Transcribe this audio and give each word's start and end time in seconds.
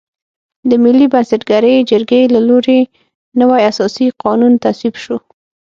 د 0.69 0.71
ملي 0.83 1.07
بنسټګرې 1.13 1.85
جرګې 1.89 2.21
له 2.33 2.39
لوري 2.47 2.79
نوی 3.39 3.59
اساسي 3.71 4.07
قانون 4.23 4.53
تصویب 4.63 4.95
شو. 5.03 5.17